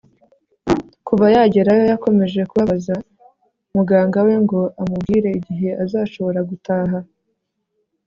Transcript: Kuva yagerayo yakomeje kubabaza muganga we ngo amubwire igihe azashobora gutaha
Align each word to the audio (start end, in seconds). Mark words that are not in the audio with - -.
Kuva 1.07 1.25
yagerayo 1.35 1.83
yakomeje 1.91 2.39
kubabaza 2.49 2.95
muganga 3.75 4.17
we 4.27 4.33
ngo 4.43 4.59
amubwire 4.81 5.29
igihe 5.39 5.69
azashobora 5.83 6.39
gutaha 6.49 6.97